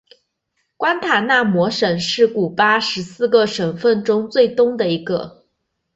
[0.77, 5.45] 关塔那摩省是古巴十四个省份中最东的一个。